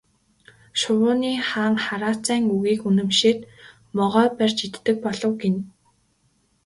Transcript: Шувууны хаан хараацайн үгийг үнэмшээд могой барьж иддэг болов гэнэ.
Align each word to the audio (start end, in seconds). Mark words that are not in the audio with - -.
Шувууны 0.79 1.31
хаан 1.49 1.75
хараацайн 1.85 2.43
үгийг 2.55 2.81
үнэмшээд 2.89 3.39
могой 3.97 4.27
барьж 4.37 4.57
иддэг 4.67 4.95
болов 5.05 5.31
гэнэ. 5.41 5.59